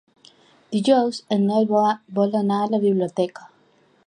[0.75, 1.69] Dijous en Nel
[2.15, 3.49] vol anar a la biblioteca.